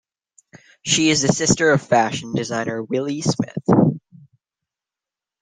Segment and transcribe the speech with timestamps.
[0.81, 3.99] She is the sister of fashion designer Willi Smith.